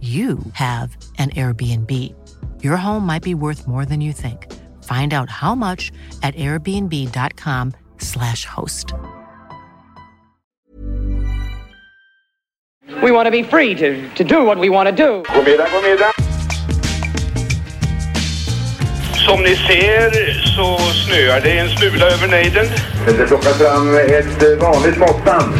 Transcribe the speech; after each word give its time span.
you 0.00 0.38
have 0.52 0.96
an 1.18 1.30
Airbnb. 1.30 1.90
Your 2.62 2.76
home 2.76 3.06
might 3.06 3.22
be 3.22 3.34
worth 3.34 3.66
more 3.66 3.86
than 3.86 4.02
you 4.02 4.12
think. 4.12 4.52
Find 4.82 5.14
out 5.14 5.30
how 5.30 5.54
much 5.54 5.90
at 6.22 6.34
airbnb.com/slash 6.34 8.44
host. 8.44 8.92
We 13.02 13.10
want 13.10 13.26
to 13.26 13.30
be 13.30 13.42
free 13.42 13.74
to, 13.74 14.08
to 14.14 14.24
do 14.24 14.44
what 14.44 14.58
we 14.58 14.68
want 14.68 14.88
to 14.88 14.94
do. 14.94 15.22
God 15.32 15.44
middag, 15.44 15.70
god 15.70 15.82
middag. 15.82 16.12
Som 19.26 19.42
ni 19.42 19.56
ser 19.56 20.10
så 20.56 20.78
snöar 20.92 21.40
det 21.40 21.58
en 21.58 21.68
smula 21.68 22.06
över 22.06 22.28
nejden. 22.28 22.66
Det 23.06 23.26
plockas 23.26 23.58
fram 23.58 23.96
ett 23.96 24.60
vanligt 24.60 24.98
måttband. 24.98 25.54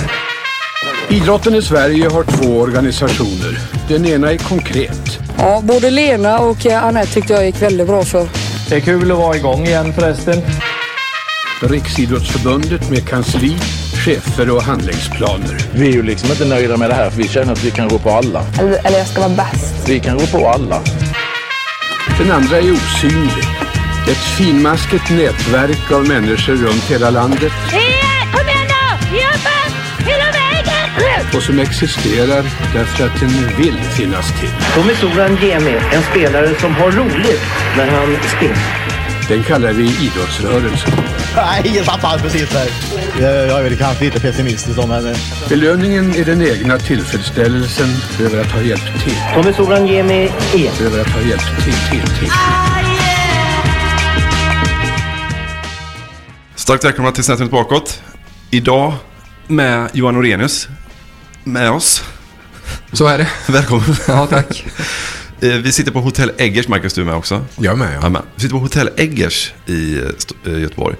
Idrotten 1.17 1.55
i 1.55 1.62
Sverige 1.62 2.09
har 2.09 2.22
två 2.22 2.61
organisationer. 2.61 3.59
Den 3.89 4.06
ena 4.06 4.33
är 4.33 4.39
konkret. 4.39 5.19
Ja, 5.39 5.61
både 5.64 5.91
Lena 5.91 6.39
och 6.39 6.67
eh, 6.67 6.84
Anette 6.84 7.12
tyckte 7.12 7.33
jag 7.33 7.47
gick 7.47 7.62
väldigt 7.62 7.86
bra 7.86 8.03
för. 8.05 8.28
Det 8.69 8.77
är 8.77 8.81
kul 8.81 9.12
att 9.12 9.19
vara 9.19 9.37
igång 9.37 9.67
igen 9.67 9.92
förresten. 9.92 10.42
Riksidrottsförbundet 11.62 12.91
med 12.91 13.09
kansli, 13.09 13.56
chefer 14.05 14.50
och 14.50 14.62
handlingsplaner. 14.62 15.69
Vi 15.75 15.88
är 15.88 15.93
ju 15.93 16.03
liksom 16.03 16.31
inte 16.31 16.44
nöjda 16.44 16.76
med 16.76 16.91
det 16.91 16.94
här 16.94 17.10
för 17.10 17.22
vi 17.22 17.28
känner 17.28 17.53
att 17.53 17.65
vi 17.65 17.71
kan 17.71 17.88
gå 17.88 17.99
på 17.99 18.10
alla. 18.10 18.43
Eller, 18.60 18.87
eller 18.87 18.99
jag 18.99 19.06
ska 19.06 19.21
vara 19.21 19.37
bäst. 19.37 19.88
Vi 19.88 20.00
kan 20.00 20.19
gå 20.19 20.26
på 20.26 20.49
alla. 20.49 20.82
Den 22.19 22.31
andra 22.31 22.56
är 22.56 22.72
osynlig. 22.72 23.44
Ett 24.10 24.38
finmaskigt 24.38 25.10
nätverk 25.10 25.93
av 25.93 26.09
människor 26.09 26.55
runt 26.55 26.91
hela 26.91 27.10
landet 27.10 27.53
och 31.37 31.43
som 31.43 31.59
existerar 31.59 32.43
därför 32.75 33.07
att 33.07 33.21
den 33.21 33.57
vill 33.57 33.79
finnas 33.83 34.41
till. 34.41 34.51
Tommy 34.75 34.95
Soran 34.95 35.37
Gemi, 35.37 35.77
en 35.93 36.03
spelare 36.03 36.55
som 36.61 36.75
har 36.75 36.91
roligt 36.91 37.43
när 37.77 37.87
han 37.87 38.17
spelar. 38.37 38.87
Den 39.29 39.43
kallar 39.43 39.73
vi 39.73 39.83
idrottsrörelsen. 39.83 40.93
Nej, 41.37 41.73
jag 41.77 41.87
tappade 41.87 42.23
precis 42.23 42.51
där. 42.51 42.69
Jag, 43.21 43.49
jag 43.49 43.59
är 43.59 43.63
väl 43.63 43.77
kanske 43.77 44.05
lite 44.05 44.21
pessimistisk 44.21 44.79
om 44.79 44.91
henne. 44.91 45.15
Belöningen 45.49 46.15
är 46.15 46.25
den 46.25 46.43
egna 46.43 46.79
tillfredsställelsen 46.79 47.89
över 48.21 48.41
att 48.41 48.53
ha 48.53 48.61
hjälpt 48.61 49.05
till. 49.05 49.17
Tommy 49.35 49.53
Soran 49.53 49.87
Gemi 49.87 50.31
är. 50.55 50.87
Över 50.87 51.01
att 51.01 51.11
ha 51.11 51.21
hjälpt 51.21 51.65
till, 51.65 51.75
till, 51.91 52.17
till. 52.19 52.31
Starkt 56.55 56.85
välkomna 56.85 57.13
till 57.13 57.25
Centrumet 57.25 57.53
bakåt. 57.53 58.03
Idag 58.51 58.93
med 59.47 59.91
Johan 59.93 60.17
Orenius 60.17 60.69
med 61.47 61.71
oss. 61.71 62.05
Så 62.93 63.07
är 63.07 63.19
det. 63.19 63.29
Välkommen. 63.49 63.84
Ja, 64.09 64.27
tack. 64.27 64.65
Eh, 65.41 65.53
Vi 65.53 65.73
sitter 65.73 65.93
på 65.93 66.01
Hotell 66.01 66.33
Eggers, 66.39 66.69
Marcus, 66.69 66.95
du 66.95 67.01
är 67.01 67.05
med 67.05 67.15
också. 67.15 67.45
Jag 67.57 67.79
med, 67.79 67.95
ja. 67.97 68.01
Ja, 68.03 68.09
med. 68.09 68.23
Vi 68.34 68.41
sitter 68.43 68.53
på 68.55 68.61
Hotell 68.61 68.91
Eggers 68.97 69.53
i 69.67 69.95
eh, 69.99 70.53
eh, 70.53 70.61
Göteborg. 70.61 70.97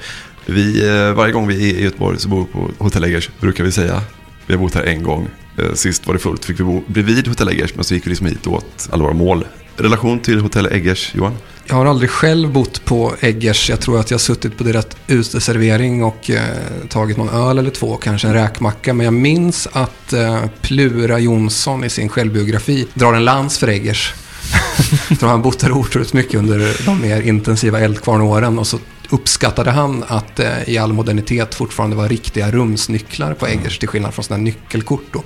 Vi, 0.47 0.89
varje 1.17 1.33
gång 1.33 1.47
vi 1.49 1.71
är 1.71 1.75
i 1.75 1.83
Göteborg 1.85 2.19
så 2.19 2.29
bor 2.29 2.41
vi 2.41 2.53
på 2.53 2.85
Hotell 2.85 3.05
Eggers, 3.05 3.31
brukar 3.41 3.65
vi 3.65 3.73
säga. 3.73 4.03
Vi 4.47 4.55
har 4.55 4.61
bott 4.61 4.75
här 4.75 4.83
en 4.83 5.03
gång. 5.03 5.29
Sist 5.75 6.06
var 6.06 6.15
det 6.15 6.21
fullt, 6.21 6.45
fick 6.45 6.61
vi 6.61 6.65
bo 6.65 6.83
bredvid 6.87 7.29
Hotell 7.29 7.49
Eggers, 7.49 7.75
men 7.75 7.85
så 7.85 7.95
gick 7.95 8.06
vi 8.06 8.11
liksom 8.11 8.27
hit 8.27 8.47
och 8.47 8.53
åt 8.53 8.89
alla 8.91 9.03
våra 9.03 9.12
mål. 9.15 9.45
Relation 9.76 10.20
till 10.20 10.41
Hotell 10.41 10.66
Eggers, 10.66 11.14
Johan? 11.14 11.37
Jag 11.69 11.76
har 11.76 11.87
aldrig 11.87 12.10
själv 12.10 12.53
bott 12.53 12.84
på 12.84 13.14
Eggers. 13.20 13.70
Jag 13.70 13.81
tror 13.81 14.00
att 14.00 14.10
jag 14.10 14.14
har 14.14 14.20
suttit 14.22 14.59
på 14.59 14.64
deras 14.64 14.87
uteservering 15.06 16.04
och 16.04 16.31
eh, 16.31 16.41
tagit 16.88 17.16
någon 17.16 17.28
öl 17.28 17.59
eller 17.59 17.70
två, 17.70 17.97
kanske 17.97 18.28
en 18.28 18.34
räkmacka. 18.34 18.94
Men 18.94 19.04
jag 19.04 19.14
minns 19.14 19.69
att 19.72 20.12
eh, 20.12 20.44
Plura 20.60 21.19
Jonsson 21.19 21.84
i 21.84 21.91
sin 21.91 22.09
självbiografi 22.09 22.87
drar 22.94 23.14
en 23.14 23.25
lans 23.25 23.59
för 23.59 23.69
Eggers. 23.69 24.14
jag 25.09 25.19
tror 25.19 25.28
han 25.28 25.42
bott 25.42 25.59
där 25.59 25.72
otroligt 25.72 26.12
mycket 26.12 26.34
under 26.34 26.87
de 26.87 27.00
mer 27.00 27.20
intensiva 27.20 27.81
Eldkvarnåren. 27.81 28.58
Och 28.58 28.66
så 28.66 28.78
uppskattade 29.11 29.71
han 29.71 30.05
att 30.09 30.41
eh, 30.41 30.69
i 30.69 30.78
all 30.78 30.93
modernitet 30.93 31.55
fortfarande 31.55 31.97
var 31.97 32.09
riktiga 32.09 32.50
rumsnycklar 32.50 33.34
på 33.34 33.47
Eggers 33.47 33.78
till 33.78 33.89
skillnad 33.89 34.15
från 34.15 34.25
sådana 34.25 34.43
nyckelkort. 34.43 35.05
Då. 35.12 35.22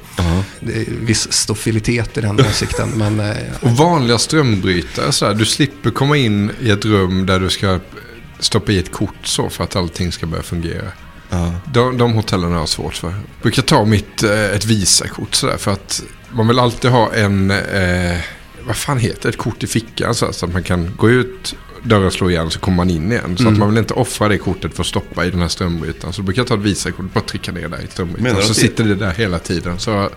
Det 0.60 0.72
är 0.72 0.84
viss 1.00 1.32
stofilitet 1.32 2.18
i 2.18 2.20
den 2.20 2.40
åsikten. 2.40 2.88
Men, 2.96 3.20
eh, 3.20 3.36
Och 3.60 3.70
vanliga 3.70 4.18
strömbrytare, 4.18 5.12
så 5.12 5.26
här, 5.26 5.34
du 5.34 5.44
slipper 5.46 5.90
komma 5.90 6.16
in 6.16 6.50
i 6.60 6.70
ett 6.70 6.84
rum 6.84 7.26
där 7.26 7.40
du 7.40 7.50
ska 7.50 7.80
stoppa 8.38 8.72
i 8.72 8.78
ett 8.78 8.92
kort 8.92 9.26
så 9.26 9.50
för 9.50 9.64
att 9.64 9.76
allting 9.76 10.12
ska 10.12 10.26
börja 10.26 10.42
fungera. 10.42 10.86
De, 11.72 11.98
de 11.98 12.12
hotellen 12.12 12.52
har 12.52 12.58
jag 12.58 12.68
svårt 12.68 12.94
för. 12.94 13.08
Jag 13.08 13.16
brukar 13.42 13.62
ta 13.62 13.84
mitt, 13.84 14.22
eh, 14.22 14.44
ett 14.44 14.64
Visakort 14.64 15.34
sådär 15.34 15.56
för 15.56 15.70
att 15.70 16.02
man 16.30 16.48
vill 16.48 16.58
alltid 16.58 16.90
ha 16.90 17.12
en, 17.14 17.50
eh, 17.50 18.18
vad 18.66 18.76
fan 18.76 18.98
heter 18.98 19.28
ett 19.28 19.38
kort 19.38 19.62
i 19.62 19.66
fickan 19.66 20.14
så 20.14 20.26
att 20.26 20.52
man 20.52 20.62
kan 20.62 20.94
gå 20.96 21.10
ut, 21.10 21.54
dörren 21.82 22.10
slår 22.10 22.30
igen 22.30 22.50
så 22.50 22.58
kommer 22.60 22.76
man 22.76 22.90
in 22.90 23.12
igen. 23.12 23.36
Så 23.36 23.42
Mm. 23.42 23.52
att 23.52 23.58
man 23.58 23.68
vill 23.68 23.78
inte 23.78 23.94
offra 23.94 24.28
det 24.28 24.38
kortet 24.38 24.74
för 24.74 24.82
att 24.82 24.86
stoppa 24.86 25.24
i 25.26 25.30
den 25.30 25.40
här 25.40 25.48
strömbrytaren. 25.48 26.12
Så 26.12 26.20
då 26.20 26.24
brukar 26.26 26.40
jag 26.40 26.46
ta 26.46 26.54
ett 26.54 26.60
Visakort, 26.60 27.12
bara 27.14 27.20
trycka 27.24 27.52
ner 27.52 27.68
där 27.68 27.78
i 27.84 27.86
strömbrytaren. 27.92 28.42
Så 28.42 28.48
det- 28.48 28.54
sitter 28.54 28.84
det 28.84 28.94
där 28.94 29.12
hela 29.12 29.38
tiden. 29.38 29.78
Så 29.78 30.08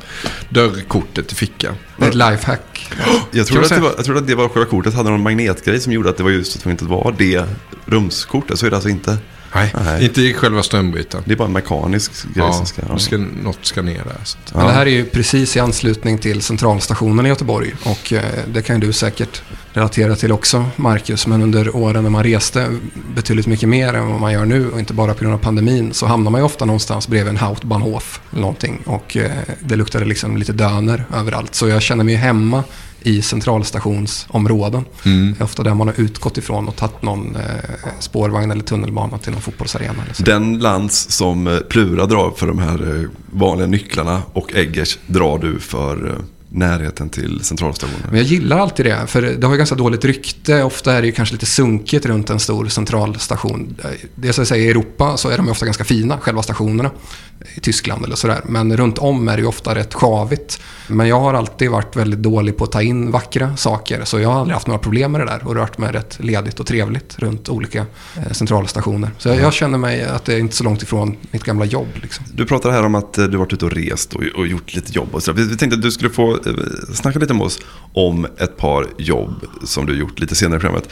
dörrkortet 0.49 1.31
i 1.31 1.35
fickan. 1.35 1.75
Det 1.97 2.05
är 2.05 2.09
ett 2.09 2.15
lifehack. 2.15 2.89
Jag 3.31 3.47
trodde, 3.47 3.63
att 3.65 3.69
det 3.69 3.79
var, 3.79 3.93
jag 3.97 4.05
trodde 4.05 4.19
att 4.19 4.27
det 4.27 4.35
var 4.35 4.49
själva 4.49 4.69
kortet 4.69 4.93
hade 4.93 5.09
någon 5.09 5.23
magnetgrej 5.23 5.79
som 5.79 5.93
gjorde 5.93 6.09
att 6.09 6.17
det 6.17 6.23
var 6.23 6.29
just 6.31 6.61
tvunget 6.61 6.81
att 6.81 6.87
vara 6.87 7.15
det 7.17 7.43
rumskortet. 7.85 8.59
Så 8.59 8.65
är 8.65 8.69
det 8.69 8.75
alltså 8.75 8.89
inte. 8.89 9.17
Nej, 9.55 10.05
inte 10.05 10.21
i 10.21 10.33
själva 10.33 10.63
strömbrytaren. 10.63 11.23
Det 11.27 11.33
är 11.33 11.35
bara 11.35 11.45
en 11.47 11.53
mekanisk 11.53 12.11
grej 12.23 12.31
Ja, 12.35 12.53
som 12.53 12.65
ska... 12.65 12.81
det 12.93 12.99
ska, 12.99 13.17
något 13.17 13.65
ska 13.65 13.81
ner 13.81 13.93
där. 14.03 14.17
Så 14.23 14.37
att, 14.45 14.53
Men 14.55 14.65
det 14.65 14.71
här 14.71 14.85
är 14.85 14.89
ju 14.91 15.05
precis 15.05 15.55
i 15.55 15.59
anslutning 15.59 16.17
till 16.17 16.41
centralstationen 16.41 17.25
i 17.25 17.29
Göteborg. 17.29 17.75
Och 17.83 18.13
eh, 18.13 18.21
det 18.47 18.61
kan 18.61 18.75
ju 18.81 18.87
du 18.87 18.93
säkert 18.93 19.41
relatera 19.73 20.15
till 20.15 20.31
också, 20.31 20.65
Marcus. 20.75 21.27
Men 21.27 21.41
under 21.41 21.75
åren 21.75 22.03
när 22.03 22.09
man 22.09 22.23
reste 22.23 22.75
betydligt 23.15 23.47
mycket 23.47 23.69
mer 23.69 23.93
än 23.93 24.07
vad 24.07 24.19
man 24.19 24.33
gör 24.33 24.45
nu 24.45 24.69
och 24.69 24.79
inte 24.79 24.93
bara 24.93 25.13
på 25.13 25.21
grund 25.21 25.33
av 25.33 25.39
pandemin 25.39 25.93
så 25.93 26.05
hamnar 26.05 26.31
man 26.31 26.41
ju 26.41 26.45
ofta 26.45 26.65
någonstans 26.65 27.07
bredvid 27.07 27.29
en 27.29 27.37
Hauptbahnhof 27.37 28.21
eller 28.31 28.41
någonting. 28.41 28.81
Och 28.85 29.17
eh, 29.17 29.31
det 29.59 29.75
luktade 29.75 30.05
liksom 30.05 30.37
lite 30.37 30.53
döner 30.53 31.05
överallt. 31.13 31.55
Så 31.55 31.67
jag 31.67 31.81
känner 31.81 32.03
mig 32.03 32.15
hemma 32.15 32.63
i 33.03 33.21
centralstationsområden. 33.21 34.85
Mm. 35.05 35.33
Det 35.33 35.41
är 35.41 35.43
ofta 35.43 35.63
där 35.63 35.73
man 35.73 35.87
har 35.87 36.01
utgått 36.01 36.37
ifrån 36.37 36.67
och 36.67 36.75
tagit 36.75 37.01
någon 37.01 37.35
eh, 37.35 37.41
spårvagn 37.99 38.51
eller 38.51 38.63
tunnelbana 38.63 39.17
till 39.17 39.31
någon 39.31 39.41
fotbollsarena. 39.41 40.03
Eller 40.03 40.13
så. 40.13 40.23
Den 40.23 40.59
lans 40.59 41.11
som 41.11 41.47
eh, 41.47 41.57
Plura 41.57 42.05
drar 42.05 42.31
för 42.35 42.47
de 42.47 42.59
här 42.59 43.09
vanliga 43.31 43.67
nycklarna 43.67 44.21
och 44.33 44.55
Eggers 44.55 44.97
drar 45.07 45.37
du 45.37 45.59
för 45.59 46.17
närheten 46.53 47.09
till 47.09 47.39
centralstationen. 47.43 48.05
Men 48.07 48.15
jag 48.15 48.25
gillar 48.25 48.59
alltid 48.59 48.85
det, 48.85 49.07
för 49.07 49.21
det 49.21 49.47
har 49.47 49.53
ju 49.53 49.57
ganska 49.57 49.75
dåligt 49.75 50.05
rykte. 50.05 50.63
Ofta 50.63 50.93
är 50.93 51.01
det 51.01 51.07
ju 51.07 51.13
kanske 51.13 51.35
lite 51.35 51.45
sunkigt 51.45 52.05
runt 52.05 52.29
en 52.29 52.39
stor 52.39 52.67
centralstation. 52.67 53.75
Det 54.15 54.33
som 54.33 54.45
säger 54.45 54.67
i 54.67 54.69
Europa 54.69 55.17
så 55.17 55.29
är 55.29 55.37
de 55.37 55.49
ofta 55.49 55.65
ganska 55.65 55.83
fina, 55.83 56.17
själva 56.17 56.43
stationerna. 56.43 56.91
I 57.55 57.59
Tyskland 57.59 58.05
eller 58.05 58.15
sådär. 58.15 58.41
Men 58.45 58.77
runt 58.77 58.97
om 58.97 59.27
är 59.27 59.35
det 59.35 59.41
ju 59.41 59.47
ofta 59.47 59.75
rätt 59.75 59.93
sjavigt. 59.93 60.61
Men 60.87 61.07
jag 61.07 61.19
har 61.19 61.33
alltid 61.33 61.69
varit 61.69 61.95
väldigt 61.95 62.19
dålig 62.19 62.57
på 62.57 62.63
att 62.63 62.71
ta 62.71 62.81
in 62.81 63.11
vackra 63.11 63.57
saker. 63.57 64.05
Så 64.05 64.19
jag 64.19 64.29
har 64.29 64.39
aldrig 64.39 64.53
haft 64.53 64.67
några 64.67 64.79
problem 64.79 65.11
med 65.11 65.21
det 65.21 65.25
där 65.25 65.47
och 65.47 65.55
rört 65.55 65.77
mig 65.77 65.91
rätt 65.91 66.17
ledigt 66.19 66.59
och 66.59 66.65
trevligt 66.67 67.19
runt 67.19 67.49
olika 67.49 67.85
eh, 68.17 68.31
centralstationer. 68.31 69.11
Så 69.17 69.29
jag, 69.29 69.39
jag 69.39 69.53
känner 69.53 69.77
mig 69.77 70.03
att 70.03 70.25
det 70.25 70.33
är 70.33 70.39
inte 70.39 70.55
så 70.55 70.63
långt 70.63 70.83
ifrån 70.83 71.17
mitt 71.31 71.43
gamla 71.43 71.65
jobb. 71.65 71.87
Liksom. 72.01 72.25
Du 72.33 72.45
pratar 72.45 72.71
här 72.71 72.85
om 72.85 72.95
att 72.95 73.17
eh, 73.17 73.25
du 73.25 73.37
varit 73.37 73.53
ute 73.53 73.65
och 73.65 73.71
rest 73.71 74.13
och, 74.13 74.23
och 74.35 74.47
gjort 74.47 74.75
lite 74.75 74.91
jobb 74.93 75.09
och 75.11 75.23
så. 75.23 75.31
Vi, 75.31 75.47
vi 75.47 75.57
tänkte 75.57 75.75
att 75.75 75.81
du 75.81 75.91
skulle 75.91 76.09
få 76.09 76.39
snacka 76.93 77.19
lite 77.19 77.33
med 77.33 77.43
oss 77.43 77.59
om 77.93 78.27
ett 78.37 78.57
par 78.57 78.87
jobb 78.97 79.35
som 79.63 79.85
du 79.85 79.99
gjort 79.99 80.19
lite 80.19 80.35
senare 80.35 80.57
i 80.57 80.59
programmet. 80.59 80.89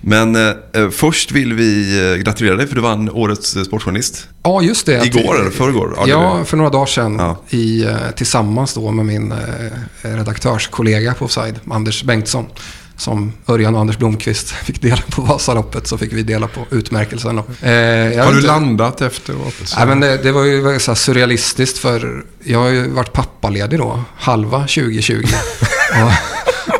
Men 0.00 0.36
eh, 0.36 0.90
först 0.90 1.32
vill 1.32 1.54
vi 1.54 2.00
eh, 2.12 2.16
gratulera 2.16 2.56
dig 2.56 2.66
för 2.66 2.74
du 2.74 2.80
vann 2.80 3.10
Årets 3.10 3.50
sportjournalist. 3.50 4.28
Ja, 4.42 4.62
just 4.62 4.86
det. 4.86 5.06
Igår 5.06 5.40
eller 5.40 5.50
förrgår? 5.50 5.94
Ja, 5.96 6.08
ja, 6.08 6.44
för 6.44 6.56
några 6.56 6.70
dagar 6.70 6.86
sedan. 6.86 7.16
Ja. 7.18 7.36
I, 7.50 7.84
eh, 7.84 7.96
tillsammans 8.16 8.74
då 8.74 8.90
med 8.90 9.06
min 9.06 9.32
eh, 9.32 9.38
redaktörskollega 10.02 11.14
på 11.14 11.24
Offside, 11.24 11.60
Anders 11.70 12.04
Bengtsson. 12.04 12.46
Som 12.96 13.32
Örjan 13.46 13.74
och 13.74 13.80
Anders 13.80 13.98
Blomqvist 13.98 14.50
fick 14.64 14.82
dela 14.82 15.02
på 15.10 15.22
Vasaloppet 15.22 15.86
så 15.86 15.98
fick 15.98 16.12
vi 16.12 16.22
dela 16.22 16.48
på 16.48 16.66
utmärkelsen. 16.70 17.38
Eh, 17.38 17.44
har 17.44 18.30
du 18.30 18.36
inte... 18.36 18.46
landat 18.46 19.00
efteråt? 19.00 19.54
Nej, 19.76 19.86
men 19.86 20.00
det, 20.00 20.16
det, 20.16 20.32
var 20.32 20.44
ju 20.44 20.78
så 20.78 20.94
surrealistiskt 20.94 21.78
för 21.78 22.24
jag 22.44 22.58
har 22.58 22.68
ju 22.68 22.88
varit 22.88 23.12
pappaledig 23.12 23.78
då, 23.78 24.04
halva 24.16 24.58
2020. 24.58 25.26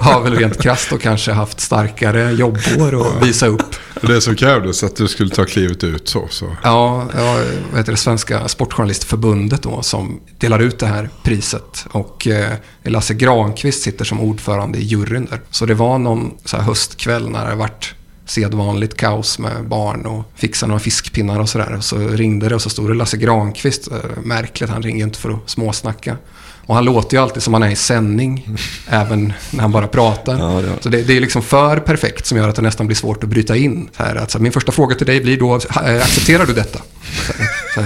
har 0.01 0.21
väl 0.21 0.37
rent 0.37 0.63
krasst 0.63 0.93
och 0.93 1.01
kanske 1.01 1.33
haft 1.33 1.61
starkare 1.61 2.33
jobbår 2.33 3.07
att 3.07 3.27
visa 3.27 3.47
upp. 3.47 3.76
Det 4.01 4.21
som 4.21 4.37
krävdes 4.37 4.83
att 4.83 4.97
du 4.97 5.09
skulle 5.09 5.31
ta 5.31 5.45
klivet 5.45 5.85
ut 5.85 6.09
så. 6.09 6.29
så. 6.31 6.57
Ja, 6.63 7.09
ja 7.15 7.39
vad 7.71 7.79
heter 7.79 7.93
det, 7.93 7.99
Svenska 7.99 8.49
Sportjournalistförbundet 8.49 9.63
då 9.63 9.83
som 9.83 10.21
delar 10.39 10.59
ut 10.59 10.79
det 10.79 10.87
här 10.87 11.11
priset. 11.23 11.87
Och 11.91 12.27
eh, 12.27 12.53
Lasse 12.85 13.15
Granqvist 13.15 13.83
sitter 13.83 14.05
som 14.05 14.21
ordförande 14.21 14.79
i 14.79 14.83
juryn 14.83 15.27
där. 15.31 15.41
Så 15.51 15.67
det 15.67 15.75
var 15.75 15.99
någon 15.99 16.35
så 16.45 16.57
här 16.57 16.65
höstkväll 16.65 17.31
när 17.31 17.51
det 17.51 17.55
vart 17.55 17.95
sedvanligt 18.27 18.97
kaos 18.97 19.39
med 19.39 19.69
barn 19.69 20.07
och 20.07 20.25
fixa 20.35 20.67
några 20.67 20.81
fiskpinnar 20.81 21.41
och 21.41 21.49
sådär. 21.49 21.79
Så 21.81 21.99
ringde 21.99 22.49
det 22.49 22.55
och 22.55 22.63
så 22.63 22.71
stod 22.71 22.91
det 22.91 22.95
Lasse 22.95 23.17
Granqvist. 23.17 23.89
Eh, 23.93 23.99
märkligt, 24.23 24.71
han 24.71 24.83
ringer 24.83 25.05
inte 25.05 25.19
för 25.19 25.31
att 25.31 25.51
småsnacka. 25.51 26.17
Och 26.67 26.75
han 26.75 26.85
låter 26.85 27.17
ju 27.17 27.23
alltid 27.23 27.43
som 27.43 27.55
han 27.55 27.63
är 27.63 27.71
i 27.71 27.77
sändning, 27.77 28.45
mm. 28.47 28.59
även 28.89 29.33
när 29.51 29.63
han 29.63 29.73
bara 29.73 29.87
pratar. 29.87 30.39
Ja, 30.39 30.63
det 30.63 30.83
så 30.83 30.89
det, 30.89 31.03
det, 31.03 31.17
är 31.17 31.21
liksom 31.21 31.43
för 31.43 31.77
perfekt 31.77 32.27
som 32.27 32.39
gör 32.39 32.49
att 32.49 32.57
det 32.57 32.63
nästan 32.63 32.87
blir 32.87 32.97
svårt 32.97 33.25
att 33.25 33.31
bryta 33.31 33.57
in. 33.57 33.89
Så 33.97 34.03
här, 34.03 34.17
alltså, 34.17 34.39
min 34.39 34.53
första 34.53 34.73
fråga 34.73 34.95
till 34.95 35.07
dig 35.07 35.21
blir 35.21 35.39
då, 35.39 35.55
eh, 35.55 36.03
accepterar 36.03 36.47
du 36.47 36.53
detta? 36.53 36.79
Så, 37.27 37.33
så 37.75 37.81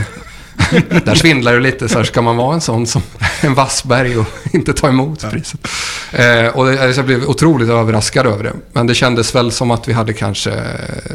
där 1.04 1.14
svindlar 1.14 1.54
det 1.54 1.60
lite. 1.60 1.88
Så 1.88 1.98
här, 1.98 2.04
ska 2.04 2.22
man 2.22 2.36
vara 2.36 2.54
en 2.54 2.60
sån 2.60 2.86
som 2.86 3.02
en 3.40 3.54
Wassberg 3.54 4.18
och 4.18 4.26
inte 4.52 4.72
ta 4.72 4.88
emot 4.88 5.30
priset? 5.30 5.68
Eh, 6.12 6.46
och 6.46 6.66
det, 6.66 6.82
alltså, 6.82 6.98
jag 6.98 7.06
blev 7.06 7.24
otroligt 7.24 7.68
överraskad 7.68 8.26
över 8.26 8.44
det. 8.44 8.52
Men 8.72 8.86
det 8.86 8.94
kändes 8.94 9.34
väl 9.34 9.52
som 9.52 9.70
att 9.70 9.88
vi 9.88 9.92
hade 9.92 10.12
kanske 10.12 10.62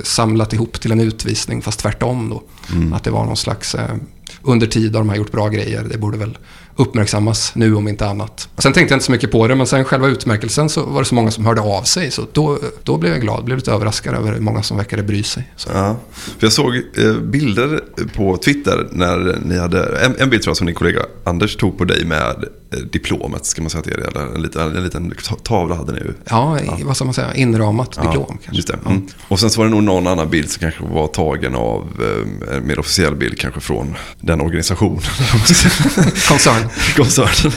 samlat 0.04 0.54
ihop 0.54 0.82
till 0.82 0.92
en 0.92 1.00
utvisning, 1.00 1.62
fast 1.62 1.80
tvärtom 1.80 2.30
då. 2.30 2.44
Mm. 2.76 2.94
Att 2.94 3.04
det 3.04 3.12
var 3.12 3.26
någon 3.26 3.38
slags, 3.38 3.76
eh, 3.76 3.96
under 4.42 4.68
tid 4.68 4.94
har 4.96 5.02
de 5.02 5.10
här 5.10 5.18
gjort 5.18 5.32
bra 5.32 5.50
grejer. 5.50 5.84
Det 5.92 5.98
borde 5.98 6.18
väl 6.18 6.38
uppmärksammas 6.75 7.51
nu 7.56 7.75
om 7.75 7.88
inte 7.88 8.07
annat. 8.07 8.50
Sen 8.57 8.74
tänkte 8.74 8.94
jag 8.94 8.98
inte 8.98 9.06
så 9.06 9.12
mycket 9.12 9.31
på 9.31 9.48
det, 9.48 9.56
men 9.56 9.68
sen 9.68 9.83
själva 9.86 10.07
utmärkelsen 10.07 10.69
så 10.69 10.86
var 10.86 11.01
det 11.01 11.06
så 11.06 11.16
många 11.16 11.31
som 11.31 11.45
hörde 11.45 11.62
av 11.62 11.83
sig. 11.83 12.12
Så 12.12 12.27
då, 12.31 12.60
då 12.83 12.98
blev 12.98 13.12
jag 13.12 13.22
glad, 13.22 13.44
blev 13.44 13.57
lite 13.57 13.72
överraskad 13.72 14.16
över 14.16 14.33
hur 14.33 14.39
många 14.39 14.63
som 14.63 14.77
verkade 14.77 15.04
bry 15.04 15.24
sig. 15.24 15.51
Så. 15.56 15.69
Ja, 15.74 15.95
för 16.13 16.45
jag 16.45 16.51
såg 16.51 16.75
eh, 16.75 17.13
bilder 17.13 17.83
på 18.16 18.38
Twitter 18.38 18.88
när 18.92 19.39
ni 19.45 19.57
hade, 19.57 20.06
en, 20.06 20.16
en 20.19 20.30
bild 20.30 20.44
tror 20.44 20.50
jag 20.51 20.57
som 20.57 20.68
din 20.68 20.75
kollega 20.75 21.01
Anders 21.24 21.56
tog 21.56 21.77
på 21.77 21.86
dig 21.86 22.06
med 22.06 22.45
eh, 22.74 22.80
diplomet, 22.80 23.45
ska 23.45 23.62
man 23.62 23.69
säga 23.69 23.81
till 23.81 23.94
er, 23.94 24.07
eller 24.07 24.36
en 24.36 24.42
liten, 24.42 24.77
en 24.77 24.83
liten 24.83 25.13
tavla 25.44 25.75
hade 25.75 25.92
ni 25.92 26.00
ju. 26.00 26.13
Ja, 26.30 26.60
ja. 26.66 26.77
vad 26.83 26.95
ska 26.95 27.06
man 27.06 27.13
säga, 27.13 27.36
inramat 27.36 27.94
ja, 27.95 28.04
diplom 28.04 28.38
kanske. 28.45 28.74
Det. 28.74 28.89
Mm. 28.89 29.07
Och 29.27 29.39
sen 29.39 29.50
så 29.50 29.62
var 29.62 29.66
det 29.66 29.72
nog 29.72 29.83
någon 29.83 30.07
annan 30.07 30.30
bild 30.30 30.50
som 30.50 30.60
kanske 30.60 30.83
var 30.83 31.07
tagen 31.07 31.56
av 31.56 31.88
eh, 32.00 32.56
en 32.57 32.68
mer 32.68 32.80
officiell 32.80 33.16
bild, 33.16 33.39
kanske 33.39 33.60
från 33.60 33.95
den 34.22 34.42
organisationen. 34.42 35.01
Koncern. 36.27 36.65
konserten. 36.96 37.52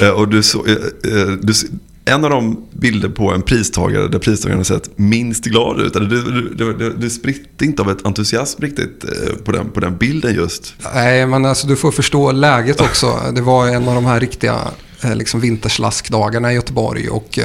Eh, 0.00 0.08
och 0.08 0.28
du 0.28 0.42
så, 0.42 0.66
eh, 0.66 0.72
eh, 0.72 1.28
du, 1.40 1.52
en 2.04 2.24
av 2.24 2.30
de 2.30 2.64
bilder 2.72 3.08
på 3.08 3.32
en 3.32 3.42
pristagare 3.42 4.08
där 4.08 4.18
pristagaren 4.18 4.58
har 4.58 4.64
sett 4.64 4.98
minst 4.98 5.44
glad 5.44 5.80
ut. 5.80 5.92
Du, 5.92 6.06
du, 6.54 6.74
du, 6.74 6.94
du 6.98 7.10
spritte 7.10 7.64
inte 7.64 7.82
av 7.82 7.90
ett 7.90 8.06
entusiasm 8.06 8.62
riktigt 8.62 9.04
på 9.44 9.52
den, 9.52 9.70
på 9.70 9.80
den 9.80 9.96
bilden 9.96 10.34
just. 10.34 10.74
Nej, 10.94 11.26
men 11.26 11.44
alltså 11.44 11.66
du 11.66 11.76
får 11.76 11.92
förstå 11.92 12.32
läget 12.32 12.80
också. 12.80 13.20
Det 13.34 13.40
var 13.40 13.68
en 13.68 13.88
av 13.88 13.94
de 13.94 14.06
här 14.06 14.20
riktiga 14.20 14.58
liksom 15.14 15.40
vinterslaskdagarna 15.40 16.52
i 16.52 16.54
Göteborg 16.54 17.08
och 17.08 17.38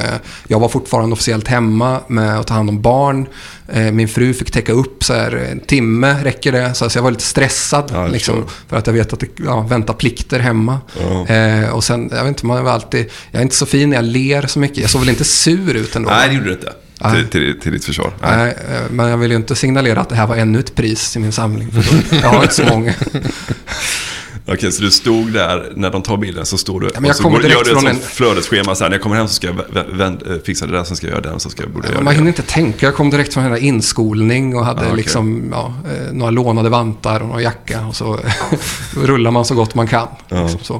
jag 0.48 0.60
var 0.60 0.68
fortfarande 0.68 1.12
officiellt 1.12 1.48
hemma 1.48 2.00
med 2.06 2.38
att 2.38 2.46
ta 2.46 2.54
hand 2.54 2.68
om 2.68 2.82
barn. 2.82 3.26
Eh, 3.72 3.92
min 3.92 4.08
fru 4.08 4.34
fick 4.34 4.50
täcka 4.50 4.72
upp 4.72 5.04
så 5.04 5.14
här, 5.14 5.48
en 5.52 5.60
timme, 5.60 6.24
räcker 6.24 6.52
det? 6.52 6.74
Så 6.74 6.88
jag 6.94 7.02
var 7.02 7.10
lite 7.10 7.22
stressad. 7.22 7.90
Ja, 7.94 8.06
liksom, 8.06 8.44
för 8.68 8.76
att 8.76 8.86
jag 8.86 8.94
vet 8.94 9.12
att 9.12 9.20
det 9.20 9.26
ja, 9.36 9.60
väntar 9.60 9.94
plikter 9.94 10.38
hemma. 10.38 10.80
Ja. 11.00 11.26
Eh, 11.26 11.70
och 11.70 11.84
sen, 11.84 12.08
jag 12.12 12.18
vet 12.18 12.28
inte, 12.28 12.46
man 12.46 12.64
var 12.64 12.72
alltid... 12.72 13.10
Jag 13.30 13.38
är 13.38 13.42
inte 13.42 13.56
så 13.56 13.66
fin 13.66 13.90
när 13.90 13.96
jag 13.96 14.04
ler 14.04 14.46
så 14.46 14.58
mycket. 14.58 14.78
Jag 14.78 14.90
såg 14.90 15.00
väl 15.00 15.10
inte 15.10 15.24
sur 15.24 15.74
ut 15.74 15.96
ändå? 15.96 16.10
Nej, 16.10 16.28
det 16.28 16.34
gjorde 16.34 16.46
du 16.46 16.52
inte. 16.52 16.72
Till, 17.14 17.28
till, 17.28 17.60
till 17.60 17.72
ditt 17.72 17.84
försvar. 17.84 18.12
Nej. 18.22 18.36
Nej. 18.36 18.56
Eh, 18.68 18.90
men 18.90 19.08
jag 19.08 19.18
vill 19.18 19.30
ju 19.30 19.36
inte 19.36 19.54
signalera 19.54 20.00
att 20.00 20.08
det 20.08 20.14
här 20.14 20.26
var 20.26 20.36
ännu 20.36 20.58
ett 20.58 20.74
pris 20.74 21.16
i 21.16 21.18
min 21.18 21.32
samling. 21.32 21.68
Jag 22.10 22.28
har 22.28 22.42
inte 22.42 22.54
så 22.54 22.64
många. 22.64 22.94
Okej, 24.52 24.72
så 24.72 24.82
du 24.82 24.90
stod 24.90 25.32
där, 25.32 25.72
när 25.76 25.90
de 25.90 26.02
tar 26.02 26.16
bilden 26.16 26.46
så 26.46 26.58
står 26.58 26.80
du 26.80 26.90
ja, 26.94 27.10
och 27.10 27.16
så 27.16 27.28
går, 27.28 27.42
gör 27.42 27.64
du 27.64 27.88
ett 27.88 27.94
en... 27.94 28.00
flödesschema. 28.00 28.74
Så 28.74 28.84
här, 28.84 28.90
när 28.90 28.96
jag 28.96 29.02
kommer 29.02 29.16
hem 29.16 29.28
så 29.28 29.34
ska 29.34 29.46
jag 29.46 30.00
eh, 30.00 30.38
fixa 30.44 30.66
det 30.66 30.72
där, 30.72 30.84
sen 30.84 30.96
ska 30.96 31.06
jag 31.06 31.12
göra 31.12 31.30
den, 31.30 31.40
så 31.40 31.50
ska 31.50 31.62
jag 31.62 31.70
borde 31.70 31.88
ja, 31.88 31.92
göra 31.92 32.04
Man 32.04 32.14
hinner 32.14 32.28
inte 32.28 32.42
tänka. 32.42 32.86
Jag 32.86 32.94
kom 32.94 33.10
direkt 33.10 33.34
från 33.34 33.44
en 33.44 33.58
inskolning 33.58 34.56
och 34.56 34.64
hade 34.64 34.80
ah, 34.80 34.84
okay. 34.84 34.96
liksom, 34.96 35.48
ja, 35.52 35.74
eh, 35.90 36.12
några 36.12 36.30
lånade 36.30 36.68
vantar 36.68 37.20
och 37.20 37.28
någon 37.28 37.42
jacka. 37.42 37.86
Och 37.86 37.96
så 37.96 38.20
rullar 38.96 39.30
man 39.30 39.44
så 39.44 39.54
gott 39.54 39.74
man 39.74 39.86
kan. 39.86 40.08
Ja. 40.28 40.42
Liksom 40.42 40.60
så. 40.62 40.74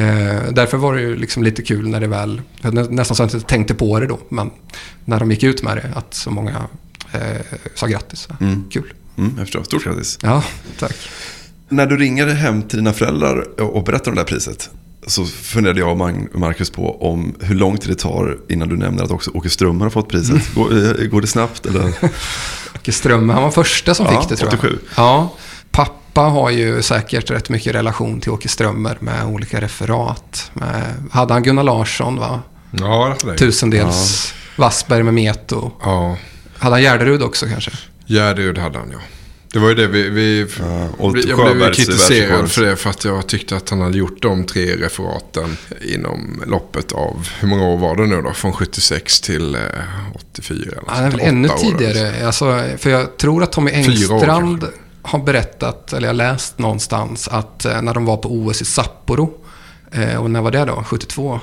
Eh, 0.00 0.52
därför 0.52 0.76
var 0.76 0.94
det 0.94 1.00
ju 1.00 1.16
liksom 1.16 1.42
lite 1.42 1.62
kul 1.62 1.88
när 1.88 2.00
det 2.00 2.06
väl, 2.06 2.42
nästan 2.90 3.16
så 3.16 3.22
att 3.22 3.32
jag 3.32 3.38
inte 3.38 3.48
tänkte 3.48 3.74
på 3.74 4.00
det 4.00 4.06
då, 4.06 4.18
men 4.28 4.50
när 5.04 5.20
de 5.20 5.30
gick 5.30 5.42
ut 5.42 5.62
med 5.62 5.76
det, 5.76 5.92
att 5.94 6.14
så 6.14 6.30
många 6.30 6.66
eh, 7.12 7.20
sa 7.74 7.86
grattis. 7.86 8.28
Mm. 8.40 8.64
Kul. 8.70 8.92
Mm, 9.18 9.34
jag 9.36 9.46
förstår. 9.46 9.62
Stort 9.62 9.84
grattis. 9.84 10.18
Ja, 10.22 10.42
tack. 10.78 10.96
När 11.68 11.86
du 11.86 11.96
ringer 11.96 12.26
hem 12.26 12.62
till 12.62 12.78
dina 12.78 12.92
föräldrar 12.92 13.60
och 13.60 13.84
berättar 13.84 14.10
om 14.10 14.14
det 14.14 14.20
här 14.20 14.26
priset 14.26 14.70
så 15.06 15.24
funderade 15.24 15.80
jag 15.80 15.90
och 15.90 16.38
Marcus 16.38 16.70
på 16.70 17.10
om 17.10 17.34
hur 17.40 17.54
lång 17.54 17.78
tid 17.78 17.90
det 17.90 17.94
tar 17.94 18.38
innan 18.48 18.68
du 18.68 18.76
nämner 18.76 19.04
att 19.04 19.10
också 19.10 19.30
Åke 19.30 19.50
Strömmer 19.50 19.84
har 19.84 19.90
fått 19.90 20.08
priset. 20.08 20.48
Går, 20.54 21.00
eh, 21.00 21.06
går, 21.06 21.20
det 21.20 21.26
snabbt 21.26 21.66
eller? 21.66 21.92
Åke 22.74 22.92
Strömmer, 22.92 23.34
han 23.34 23.42
var 23.42 23.50
första 23.50 23.94
som 23.94 24.06
ja, 24.06 24.20
fick 24.20 24.28
det 24.28 24.36
tror 24.36 24.48
87. 24.48 24.68
jag. 24.68 25.04
Ja, 25.04 25.34
pappa 25.70 26.20
har 26.20 26.50
ju 26.50 26.82
säkert 26.82 27.30
rätt 27.30 27.48
mycket 27.48 27.74
relation 27.74 28.20
till 28.20 28.30
Åke 28.30 28.48
Strömmer 28.48 28.96
med 29.00 29.26
olika 29.26 29.60
referat. 29.60 30.50
Med, 30.52 30.82
hade 31.10 31.32
han 31.32 31.42
Gunnar 31.42 31.62
Larsson 31.62 32.16
va? 32.16 32.42
Ja, 32.70 33.16
det 33.24 33.36
Tusendels 33.36 34.34
ja. 34.56 34.62
Wassberg 34.62 35.02
med 35.02 35.14
Meto. 35.14 35.70
Ja. 35.82 36.16
Hade 36.58 36.74
han 36.74 36.82
Gärderud 36.82 37.22
också 37.22 37.46
kanske? 37.46 37.70
Gärderud 38.06 38.58
hade 38.58 38.78
han 38.78 38.90
ja. 38.92 38.98
Det 39.52 39.58
var 39.58 39.68
ju 39.68 39.74
det 39.74 39.86
vi... 39.86 40.08
vi, 40.08 40.46
ja, 40.98 41.08
vi 41.08 41.28
jag 41.28 41.56
blev 41.56 41.72
kritiserad 41.72 42.50
för 42.50 42.62
det 42.62 42.76
för 42.76 42.90
att 42.90 43.04
jag 43.04 43.26
tyckte 43.26 43.56
att 43.56 43.70
han 43.70 43.80
hade 43.80 43.98
gjort 43.98 44.22
de 44.22 44.44
tre 44.44 44.76
referaten 44.76 45.56
inom 45.82 46.42
loppet 46.46 46.92
av, 46.92 47.28
hur 47.40 47.48
många 47.48 47.64
år 47.64 47.78
var 47.78 47.96
det 47.96 48.06
nu 48.06 48.22
då? 48.22 48.32
Från 48.32 48.52
76 48.52 49.20
till 49.20 49.56
84 50.14 50.58
eller 50.58 50.82
Han 50.86 51.04
är 51.04 51.10
väl 51.10 51.20
ännu 51.20 51.48
tidigare. 51.48 52.26
Alltså, 52.26 52.62
för 52.78 52.90
jag 52.90 53.16
tror 53.16 53.42
att 53.42 53.52
Tommy 53.52 53.70
Engstrand 53.70 54.64
har 55.02 55.18
berättat, 55.18 55.92
eller 55.92 56.08
jag 56.08 56.16
läst 56.16 56.58
någonstans, 56.58 57.28
att 57.28 57.64
eh, 57.64 57.82
när 57.82 57.94
de 57.94 58.04
var 58.04 58.16
på 58.16 58.28
OS 58.28 58.62
i 58.62 58.64
Sapporo, 58.64 59.34
eh, 59.92 60.16
och 60.16 60.30
när 60.30 60.40
var 60.40 60.50
det 60.50 60.64
då? 60.64 60.84
72? 60.86 61.40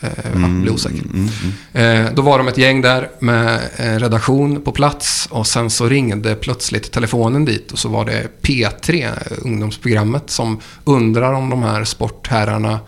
Eh, 0.00 0.32
mm, 0.34 0.62
blir 0.62 0.72
osäker. 0.72 1.02
Mm, 1.04 1.28
mm. 1.72 2.06
Eh, 2.06 2.12
då 2.14 2.22
var 2.22 2.38
de 2.38 2.48
ett 2.48 2.58
gäng 2.58 2.80
där 2.80 3.10
med 3.18 3.60
en 3.76 4.00
redaktion 4.00 4.60
på 4.60 4.72
plats 4.72 5.28
och 5.30 5.46
sen 5.46 5.70
så 5.70 5.88
ringde 5.88 6.34
plötsligt 6.34 6.92
telefonen 6.92 7.44
dit 7.44 7.72
och 7.72 7.78
så 7.78 7.88
var 7.88 8.04
det 8.04 8.28
P3, 8.42 9.10
ungdomsprogrammet, 9.44 10.30
som 10.30 10.60
undrar 10.84 11.32
om 11.32 11.50
de 11.50 11.62
här 11.62 11.84
sportherrarna 11.84 12.80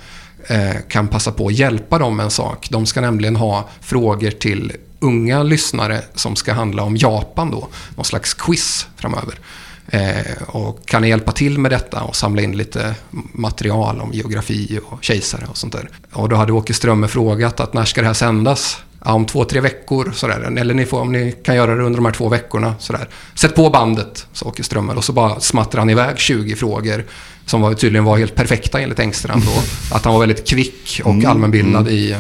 eh, 0.47 0.77
kan 0.89 1.09
passa 1.09 1.33
på 1.33 1.47
att 1.47 1.55
hjälpa 1.55 1.99
dem 1.99 2.17
med 2.17 2.25
en 2.25 2.31
sak. 2.31 2.69
De 2.71 2.87
ska 2.87 3.01
nämligen 3.01 3.37
ha 3.37 3.69
frågor 3.81 4.31
till 4.31 4.73
unga 4.99 5.43
lyssnare 5.43 6.03
som 6.15 6.37
ska 6.37 6.53
handla 6.53 6.83
om 6.83 6.97
Japan 6.97 7.51
då. 7.51 7.69
Någon 7.97 8.05
slags 8.05 8.35
quiz 8.35 8.87
framöver. 8.97 9.39
Eh, 9.95 10.43
och 10.47 10.87
kan 10.87 11.03
ni 11.03 11.09
hjälpa 11.09 11.33
till 11.33 11.59
med 11.59 11.71
detta 11.71 12.03
och 12.03 12.17
samla 12.17 12.43
in 12.43 12.57
lite 12.57 12.95
material 13.33 14.01
om 14.01 14.13
geografi 14.13 14.81
och 14.87 15.05
kejsare 15.05 15.47
och 15.51 15.57
sånt 15.57 15.73
där. 15.73 15.89
Och 16.13 16.29
då 16.29 16.37
hade 16.37 16.53
Åke 16.53 16.75
Strömme 16.75 17.09
frågat 17.09 17.61
att 17.61 17.75
när 17.75 17.85
ska 17.85 18.01
det 18.01 18.07
här 18.07 18.15
sändas? 18.15 18.77
Ja, 19.05 19.13
om 19.13 19.27
två, 19.27 19.45
tre 19.45 19.61
veckor 19.61 20.13
sådär. 20.15 20.55
Eller 20.59 20.75
ni 20.75 20.87
får, 20.87 21.01
om 21.01 21.13
ni 21.13 21.33
kan 21.45 21.57
göra 21.57 21.75
det 21.75 21.83
under 21.83 21.97
de 21.97 22.05
här 22.05 22.13
två 22.13 22.29
veckorna 22.29 22.75
sådär. 22.79 23.09
Sätt 23.35 23.55
på 23.55 23.71
bandet, 23.71 24.27
sa 24.33 24.47
Åke 24.47 24.63
Strömme. 24.65 24.93
Och 24.93 25.05
så 25.05 25.13
bara 25.13 25.41
smattrade 25.41 25.81
han 25.81 25.91
iväg 25.91 26.19
20 26.19 26.57
frågor 26.57 27.05
som 27.47 27.61
var, 27.61 27.75
tydligen 27.75 28.05
var 28.05 28.19
helt 28.19 28.35
perfekta 28.35 28.81
enligt 28.81 28.99
Engstrand 28.99 29.43
då. 29.45 29.63
Att 29.97 30.05
han 30.05 30.13
var 30.15 30.21
väldigt 30.21 30.49
kvick 30.49 31.01
och 31.05 31.11
Mm, 31.13 31.27
allmänbildad 31.31 31.81
mm. 31.83 31.95
i 31.95 32.17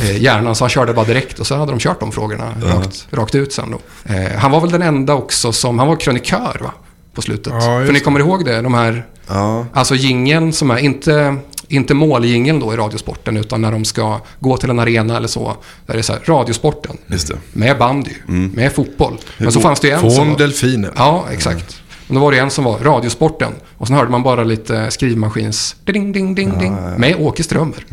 eh, 0.00 0.22
hjärnan. 0.22 0.54
Så 0.54 0.64
han 0.64 0.70
körde 0.70 0.92
bara 0.92 1.06
direkt 1.06 1.38
och 1.38 1.46
så 1.46 1.56
hade 1.56 1.72
de 1.72 1.78
kört 1.78 2.00
de 2.00 2.12
frågorna 2.12 2.54
Ja. 2.62 2.68
rakt, 2.74 3.06
rakt 3.10 3.34
ut 3.34 3.52
sen 3.52 3.70
då. 3.70 3.80
Eh, 4.14 4.38
han 4.38 4.50
var 4.50 4.60
väl 4.60 4.70
den 4.70 4.82
enda 4.82 5.14
också 5.14 5.52
som, 5.52 5.78
han 5.78 5.88
var 5.88 5.96
krönikör 5.96 6.58
va? 6.60 6.72
På 7.14 7.22
slutet. 7.22 7.52
Ja, 7.52 7.60
För 7.86 7.92
ni 7.92 8.00
kommer 8.00 8.20
ihåg 8.20 8.44
det? 8.44 8.62
De 8.62 8.74
här, 8.74 9.06
Ja. 9.28 9.66
alltså 9.72 9.94
jingeln 9.94 10.52
som 10.52 10.70
är, 10.70 10.78
inte, 10.78 11.36
inte 11.68 11.94
måljingeln 11.94 12.60
då 12.60 12.74
i 12.74 12.76
Radiosporten 12.76 13.36
utan 13.36 13.62
när 13.62 13.72
de 13.72 13.84
ska 13.84 14.20
gå 14.40 14.56
till 14.56 14.70
en 14.70 14.78
arena 14.78 15.16
eller 15.16 15.28
så. 15.28 15.56
Där 15.86 15.94
det 15.94 16.00
är 16.00 16.02
så 16.02 16.12
här, 16.12 16.20
Radiosporten. 16.24 16.96
Just 17.06 17.28
det. 17.28 17.38
Med 17.52 17.78
bandy, 17.78 18.10
Mm. 18.28 18.50
med 18.54 18.72
fotboll. 18.72 19.16
Men 19.38 19.52
så 19.52 19.60
fanns 19.60 19.80
det 19.80 19.88
ju 19.88 19.94
en 19.94 20.00
som 20.00 20.10
Från 20.10 20.28
var, 20.30 20.38
delfinen. 20.38 20.92
Ja, 20.96 21.24
exakt. 21.32 21.82
Men 22.08 22.14
då 22.14 22.20
var 22.20 22.32
det 22.32 22.38
en 22.38 22.50
som 22.50 22.64
var 22.64 22.78
Radiosporten. 22.78 23.52
Och 23.78 23.86
sen 23.86 23.96
hörde 23.96 24.10
man 24.10 24.22
bara 24.22 24.44
lite 24.44 24.90
skrivmaskins 24.90 25.76
ding, 25.84 26.12
ding, 26.12 26.34
ding, 26.34 26.58
ding. 26.58 26.76
Med 26.96 27.16
Åke 27.18 27.42
Strömmer. 27.42 27.84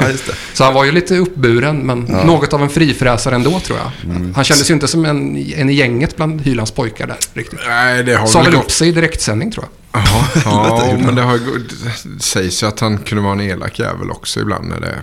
Ja, 0.00 0.08
just 0.08 0.26
det. 0.26 0.32
Så 0.54 0.64
han 0.64 0.74
var 0.74 0.84
ju 0.84 0.92
lite 0.92 1.16
uppburen, 1.18 1.76
men 1.78 2.06
Ja. 2.10 2.24
något 2.24 2.52
av 2.52 2.62
en 2.62 2.68
frifräsare 2.70 3.34
ändå 3.34 3.60
tror 3.60 3.78
jag. 3.78 4.10
Han 4.34 4.44
kändes 4.44 4.70
ju 4.70 4.74
inte 4.74 4.88
som 4.88 5.04
en, 5.04 5.36
en 5.56 5.70
i 5.70 5.72
gänget 5.74 6.16
bland 6.16 6.40
Hylands 6.40 6.70
pojkar 6.70 7.06
där 7.06 7.16
riktigt. 7.34 7.58
Nej, 7.68 8.02
det 8.04 8.14
har 8.14 8.26
Sa 8.26 8.42
väl 8.42 8.54
upp 8.54 8.70
sig 8.70 8.88
i 8.88 8.92
direktsändning 8.92 9.50
tror 9.52 9.64
jag. 9.64 9.70
Ja, 10.44 10.96
men 11.04 11.14
det, 11.14 11.22
har, 11.22 11.38
det 12.16 12.22
sägs 12.22 12.62
ju 12.62 12.66
att 12.66 12.80
han 12.80 12.98
kunde 12.98 13.24
vara 13.24 13.32
en 13.32 13.40
elak 13.40 13.78
jävel 13.78 14.10
också 14.10 14.40
ibland 14.40 14.68
när 14.68 14.80
det 14.80 14.94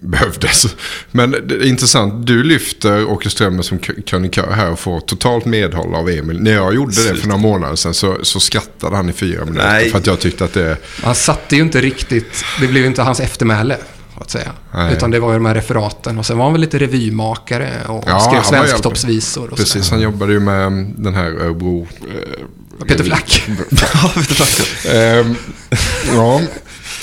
behövdes. 0.00 0.66
Men 1.10 1.30
det 1.30 1.54
är 1.54 1.66
intressant, 1.68 2.26
du 2.26 2.42
lyfter 2.42 3.04
Åke 3.04 3.30
Strömmer 3.30 3.62
som 3.62 3.78
krönikör 3.78 4.52
här 4.52 4.70
och 4.70 4.78
får 4.78 5.00
totalt 5.00 5.44
medhåll 5.44 5.94
av 5.94 6.08
Emil. 6.10 6.40
När 6.42 6.52
jag 6.52 6.74
gjorde 6.74 7.08
det 7.08 7.14
för 7.16 7.28
några 7.28 7.40
månader 7.40 7.76
sedan 7.76 7.94
så, 7.94 8.16
så 8.22 8.40
skrattade 8.40 8.96
han 8.96 9.08
i 9.10 9.12
fyra 9.12 9.44
minuter 9.44 9.68
Nej. 9.68 9.90
för 9.90 9.98
att 9.98 10.06
jag 10.06 10.20
tyckte 10.20 10.44
att 10.44 10.52
det... 10.52 10.76
Han 11.02 11.14
satte 11.14 11.56
ju 11.56 11.62
inte 11.62 11.80
riktigt, 11.80 12.44
det 12.60 12.66
blev 12.66 12.82
ju 12.82 12.86
inte 12.88 13.02
hans 13.02 13.20
eftermäle. 13.20 13.76
Att 14.14 14.30
säga. 14.30 14.52
Nej. 14.74 14.92
Utan 14.92 15.10
det 15.10 15.20
var 15.20 15.28
ju 15.32 15.34
de 15.38 15.46
här 15.46 15.54
referaten. 15.54 16.18
Och 16.18 16.26
sen 16.26 16.38
var 16.38 16.44
han 16.44 16.52
väl 16.52 16.60
lite 16.60 16.78
revymakare 16.78 17.70
och 17.88 18.04
Ja, 18.06 18.20
skrev 18.20 18.42
svensktoppsvisor. 18.42 19.50
och 19.50 19.56
Precis, 19.56 19.72
sådär. 19.84 19.90
han 19.90 20.00
jobbade 20.00 20.32
ju 20.32 20.40
med 20.40 20.72
den 20.96 21.14
här 21.14 21.24
Örebro... 21.30 21.88
Eh, 22.00 22.84
Peter 22.86 23.04
Flack. 23.04 23.42
Ja, 23.70 24.10
Peter 24.14 24.34
Flack. 24.34 24.84
Ehm, 24.94 25.36
ja, 26.14 26.40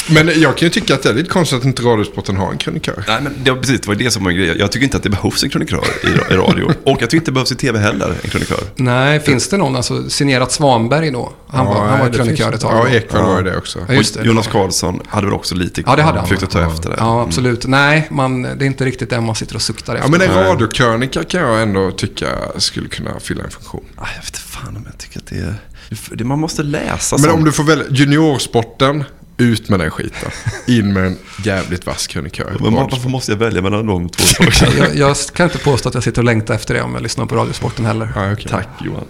men 0.09 0.41
jag 0.41 0.57
kan 0.57 0.65
ju 0.65 0.69
tycka 0.69 0.93
att 0.95 1.03
det 1.03 1.09
är 1.09 1.13
lite 1.13 1.29
konstigt 1.29 1.59
att 1.59 1.65
inte 1.65 1.81
Radiosporten 1.81 2.37
har 2.37 2.51
en 2.51 2.57
krönikör. 2.57 3.03
Nej, 3.07 3.21
men 3.21 3.33
det 3.43 3.51
var 3.51 3.57
precis 3.57 3.81
det 3.81 3.87
var 3.87 3.95
det 3.95 4.11
som 4.11 4.23
var 4.23 4.31
grejen. 4.31 4.55
Jag 4.59 4.71
tycker 4.71 4.83
inte 4.83 4.97
att 4.97 5.03
det 5.03 5.09
behövs 5.09 5.43
en 5.43 5.49
krönikör 5.49 5.83
i, 6.03 6.33
radio. 6.35 6.63
Och 6.83 6.97
jag 7.01 7.09
tycker 7.09 7.15
inte 7.17 7.25
det 7.25 7.33
behövs 7.33 7.51
i 7.51 7.55
tv 7.55 7.79
heller, 7.79 8.13
en 8.23 8.29
krönikör. 8.29 8.59
Nej, 8.75 9.19
finns 9.19 9.49
det 9.49 9.57
någon? 9.57 9.75
Alltså 9.75 10.09
signerat 10.09 10.51
Svanberg 10.51 11.11
då? 11.11 11.31
Han 11.47 11.65
var, 11.65 11.85
han 11.87 11.99
var 11.99 12.09
det 12.09 12.15
krönikör 12.17 12.53
ett 12.53 12.61
tag. 12.61 12.71
Ja, 12.75 12.89
då. 12.89 12.95
Ekvall 12.95 13.23
var 13.25 13.41
det 13.43 13.57
också. 13.57 13.79
Ja, 13.87 13.93
just 13.93 14.13
det. 14.13 14.23
Jonas 14.25 14.47
Karlsson 14.47 15.01
hade 15.07 15.27
väl 15.27 15.33
också 15.35 15.55
lite 15.55 15.83
Ja, 15.85 15.95
det 15.95 16.01
hade 16.01 16.17
han. 16.19 16.27
försökt 16.27 16.43
att 16.43 16.49
ta 16.51 16.71
efter 16.73 16.89
det. 16.89 16.95
Ja, 16.99 17.21
absolut. 17.21 17.67
Nej, 17.67 18.07
man, 18.11 18.41
det 18.41 18.49
är 18.49 18.63
inte 18.63 18.85
riktigt 18.85 19.09
det 19.09 19.21
man 19.21 19.35
sitter 19.35 19.55
och 19.55 19.61
suktar 19.61 19.93
Ja, 19.95 19.99
efter. 19.99 20.11
men 20.11 20.21
en 20.21 20.35
radiokrönika 20.35 21.23
kan 21.23 21.41
jag 21.41 21.61
ändå 21.61 21.91
tycka 21.91 22.27
skulle 22.57 22.87
kunna 22.87 23.19
fylla 23.19 23.43
en 23.43 23.49
funktion. 23.51 23.83
Ah, 23.95 24.05
Jag 24.15 24.23
vet 24.23 24.37
fan 24.37 24.75
om 24.77 24.83
jag 24.85 24.97
tycker 24.97 25.19
att 25.19 25.27
det 25.27 25.35
är... 25.35 26.23
Man 26.23 26.39
måste 26.39 26.63
läsa 26.63 27.15
Men 27.15 27.23
sånt. 27.23 27.33
om 27.33 27.43
du 27.43 27.51
får 27.51 27.63
välja 27.63 27.85
juniorsporten, 27.89 29.03
ut 29.37 29.69
med 29.69 29.79
den 29.79 29.91
skiten. 29.91 30.31
In 30.67 30.93
med 30.93 31.05
en 31.05 31.17
jävligt 31.43 31.85
vass 31.85 32.07
krönikör. 32.07 32.57
Men 32.61 32.73
varför 32.73 33.09
måste 33.09 33.31
jag 33.31 33.39
välja 33.39 33.61
mellan 33.61 33.85
de 33.87 34.09
två 34.09 34.23
sakerna? 34.23 34.71
jag, 34.77 34.95
jag 34.95 35.17
kan 35.33 35.43
inte 35.45 35.57
påstå 35.57 35.89
att 35.89 35.95
jag 35.95 36.03
sitter 36.03 36.21
och 36.21 36.25
längtar 36.25 36.53
efter 36.53 36.73
det 36.73 36.81
om 36.81 36.93
jag 36.93 37.03
lyssnar 37.03 37.25
på 37.25 37.35
Radiosporten 37.35 37.85
heller. 37.85 38.11
Ja, 38.15 38.31
okej. 38.31 38.45
Tack 38.49 38.67
Johan. 38.85 39.05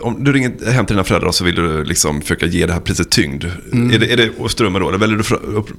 Om 0.00 0.24
du 0.24 0.32
ringer 0.32 0.70
hem 0.72 0.86
till 0.86 0.96
dina 0.96 1.04
föräldrar 1.04 1.32
så 1.32 1.44
vill 1.44 1.54
du 1.54 1.84
liksom 1.84 2.20
försöka 2.22 2.46
ge 2.46 2.66
det 2.66 2.72
här 2.72 2.80
priset 2.80 3.10
tyngd. 3.10 3.44
Mm. 3.72 3.90
Är 3.94 3.98
det, 3.98 4.12
är 4.12 4.16
det 4.16 4.30
och 4.38 4.50
Strömmer 4.50 4.80
då? 4.80 4.88
Eller 4.88 4.98
väljer 4.98 5.16
du 5.16 5.22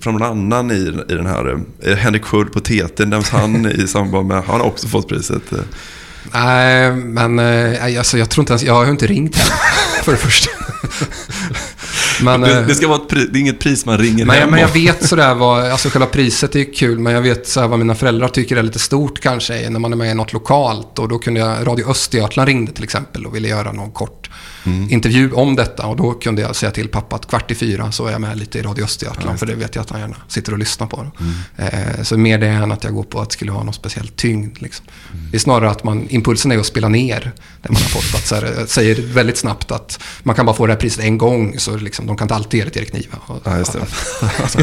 fram 0.02 0.14
någon 0.14 0.24
annan 0.24 0.72
i, 0.72 0.76
i 1.10 1.14
den 1.16 1.26
här? 1.26 1.60
eh, 1.84 1.96
Henrik 1.96 2.24
Sköld 2.24 2.52
på 2.54 2.60
TT? 2.60 3.06
Nämns 3.06 3.30
han 3.30 3.72
i 3.84 3.88
samband 3.88 4.28
med? 4.28 4.44
Han 4.44 4.60
har 4.62 4.68
också 4.68 4.88
fått 4.88 5.08
priset. 5.08 5.52
eh. 5.52 5.60
Nej, 6.34 6.92
men 6.92 7.40
eh, 7.40 7.98
alltså, 8.00 8.18
jag 8.18 8.30
tror 8.30 8.42
inte 8.42 8.54
ens... 8.54 8.64
Jag 8.64 8.74
har 8.74 8.90
inte 8.90 9.08
ringt 9.08 9.36
hem, 9.36 9.58
för 10.04 10.12
det 10.12 10.18
första. 10.18 10.50
Men, 12.22 12.42
det, 12.42 12.60
eh, 12.60 12.68
det, 12.68 12.76
ska 12.76 12.88
vara 12.88 13.00
pri, 13.00 13.28
det 13.32 13.38
är 13.38 13.42
inget 13.42 13.60
pris 13.60 13.86
man 13.86 13.98
ringer 13.98 14.26
men, 14.26 14.36
hem 14.36 14.50
men 14.50 14.60
jag 14.60 14.68
vet 14.68 15.08
sådär 15.08 15.36
vad... 15.36 15.66
Alltså 15.66 15.90
själva 15.90 16.06
priset 16.06 16.56
är 16.56 16.74
kul, 16.74 17.00
men 17.00 17.14
jag 17.14 17.22
vet 17.22 17.48
sådär 17.48 17.68
vad 17.68 17.80
mina 17.80 17.96
föräldrar 17.96 18.28
tycker 18.28 18.58
är 18.58 18.64
lite 18.64 18.80
stort 18.80 19.20
kanske 19.20 19.70
när 19.70 19.80
man 19.80 19.94
är 19.94 19.98
med 19.98 20.12
i 20.12 20.14
något 20.14 20.34
lokalt. 20.34 21.00
Och 21.00 21.08
då 21.08 21.20
kunde 21.20 21.40
jag... 21.40 21.68
Radio 21.68 21.90
Östergötland 21.90 22.48
ringde 22.48 22.72
till 22.72 22.84
exempel 22.84 23.26
och 23.26 23.36
ville 23.36 23.48
göra 23.48 23.72
någon 23.72 23.92
kort 23.92 24.30
Mm. 24.66 24.90
intervju 24.90 25.32
om 25.32 25.56
detta. 25.56 25.86
Och 25.86 25.98
då 25.98 26.14
kunde 26.14 26.42
jag 26.42 26.56
säga 26.56 26.72
till 26.72 26.88
pappa 26.88 27.16
att 27.16 27.28
kvart 27.28 27.52
i 27.52 27.56
fyra 27.56 27.92
så 27.92 28.06
är 28.08 28.12
jag 28.12 28.22
med 28.22 28.38
lite 28.38 28.60
i 28.60 28.62
Radio 28.62 28.84
Östergötland. 28.84 29.40
för 29.40 29.46
det 29.46 29.56
vet 29.56 29.76
jag 29.76 29.82
att 29.82 29.90
han 29.90 30.00
gärna 30.00 30.16
sitter 30.28 30.52
och 30.52 30.58
lyssnar 30.60 30.88
på. 30.88 31.12
Eh, 31.58 32.04
så 32.04 32.18
mer 32.18 32.38
det 32.38 32.48
än 32.48 32.72
att 32.72 32.84
jag 32.84 32.94
går 32.94 33.04
på 33.04 33.22
att 33.22 33.30
det 33.30 33.34
skulle 33.34 33.52
ha 33.52 33.64
någon 33.64 33.74
speciell 33.74 34.08
tyngd. 34.08 34.62
Liksom. 34.62 34.86
Det 35.32 35.38
är 35.38 35.40
snarare 35.40 35.70
att 35.72 35.84
man, 35.84 36.08
impulsen 36.10 36.52
är 36.52 36.58
att 36.58 36.66
spela 36.66 36.90
ner 36.90 37.32
det 37.62 37.70
man 37.70 37.82
har 37.82 37.90
fått. 37.90 38.16
Att 38.16 38.28
så 38.28 38.36
här, 38.36 38.54
jag 38.60 38.70
säger 38.70 39.02
väldigt 39.14 39.38
snabbt 39.38 39.72
att 39.72 40.00
man 40.24 40.36
kan 40.36 40.46
bara 40.46 40.56
få 40.56 40.68
det 40.68 40.74
här 40.74 40.80
priset 40.80 41.04
en 41.04 41.18
gång. 41.18 41.60
Så 41.60 41.78
liksom, 41.78 42.08
de 42.08 42.18
kan 42.18 42.26
inte 42.26 42.36
alltid 42.36 42.58
ge 42.58 42.64
det 42.66 42.70
till 42.72 42.82
Erik 42.82 42.94
Niva. 42.94 43.18
Och- 43.26 43.42
Ja, 43.44 43.58
just 43.58 43.74
det. 43.74 43.80
Alltså, 44.42 44.60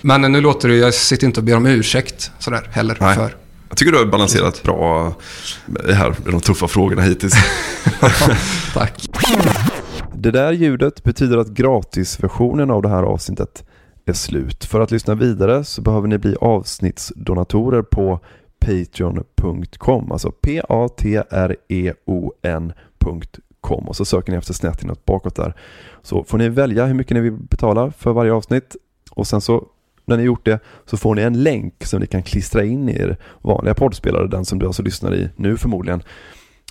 men 0.00 0.22
nu 0.32 0.40
låter 0.40 0.68
det, 0.68 0.76
jag 0.76 0.94
sitter 0.94 1.26
inte 1.26 1.40
och 1.40 1.44
ber 1.44 1.56
om 1.56 1.66
ursäkt 1.66 2.30
sådär 2.38 2.68
heller. 2.72 2.96
Nej. 3.00 3.14
För. 3.16 3.36
Jag 3.72 3.76
tycker 3.78 3.92
du 3.92 3.98
har 3.98 4.06
balanserat 4.06 4.62
bra 4.62 5.14
det 5.66 5.94
här, 5.94 6.14
de 6.30 6.40
tuffa 6.40 6.68
frågorna 6.68 7.02
hittills. 7.02 7.34
Tack. 8.74 9.08
Det 10.14 10.30
där 10.30 10.52
ljudet 10.52 11.04
betyder 11.04 11.38
att 11.38 11.48
gratisversionen 11.48 12.70
av 12.70 12.82
det 12.82 12.88
här 12.88 13.02
avsnittet 13.02 13.64
är 14.06 14.12
slut. 14.12 14.64
För 14.64 14.80
att 14.80 14.90
lyssna 14.90 15.14
vidare 15.14 15.64
så 15.64 15.82
behöver 15.82 16.08
ni 16.08 16.18
bli 16.18 16.36
avsnittsdonatorer 16.40 17.82
på 17.82 18.20
patreon.com, 18.58 20.12
alltså 20.12 20.30
p-a-t-r-e-o-n.com 20.30 20.68
och 23.88 23.96
så 23.96 24.04
söker 24.04 24.32
ni 24.32 24.38
efter 24.38 24.54
snett 24.54 24.82
inåt 24.82 25.04
bakåt 25.04 25.36
där. 25.36 25.54
Så 26.02 26.24
får 26.24 26.38
ni 26.38 26.48
välja 26.48 26.86
hur 26.86 26.94
mycket 26.94 27.14
ni 27.14 27.20
vill 27.20 27.32
betala 27.32 27.90
för 27.90 28.12
varje 28.12 28.32
avsnitt 28.32 28.76
och 29.10 29.26
sen 29.26 29.40
så 29.40 29.66
när 30.04 30.16
ni 30.16 30.22
gjort 30.22 30.44
det 30.44 30.58
så 30.86 30.96
får 30.96 31.14
ni 31.14 31.22
en 31.22 31.42
länk 31.42 31.84
som 31.84 32.00
ni 32.00 32.06
kan 32.06 32.22
klistra 32.22 32.64
in 32.64 32.88
i 32.88 32.92
er 32.92 33.16
vanliga 33.42 33.74
poddspelare, 33.74 34.26
den 34.26 34.44
som 34.44 34.58
du 34.58 34.66
alltså 34.66 34.82
lyssnar 34.82 35.14
i 35.14 35.28
nu 35.36 35.56
förmodligen. 35.56 36.02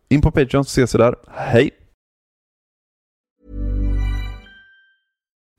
In 0.09 0.21
på 0.21 0.31
Patreon 0.31 0.65
så 0.65 0.69
ses 0.69 0.95
vi 0.95 0.99
där. 0.99 1.15
Hej! 1.27 1.69